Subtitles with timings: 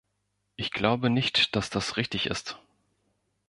[0.55, 2.57] Ich glaube nicht, dass das richtig ist.